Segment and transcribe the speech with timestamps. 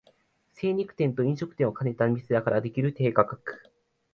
[0.55, 3.61] 精肉店と飲食店を兼ねたお店だからできる低価格